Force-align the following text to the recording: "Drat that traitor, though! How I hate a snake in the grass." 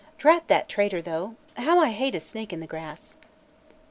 "Drat 0.17 0.47
that 0.47 0.67
traitor, 0.67 0.99
though! 0.99 1.35
How 1.57 1.77
I 1.77 1.89
hate 1.91 2.15
a 2.15 2.19
snake 2.19 2.51
in 2.51 2.59
the 2.59 2.65
grass." 2.65 3.17